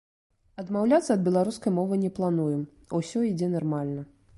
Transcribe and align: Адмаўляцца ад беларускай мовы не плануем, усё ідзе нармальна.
Адмаўляцца 0.63 1.11
ад 1.17 1.21
беларускай 1.29 1.77
мовы 1.79 2.01
не 2.07 2.13
плануем, 2.19 2.67
усё 3.03 3.19
ідзе 3.31 3.57
нармальна. 3.59 4.13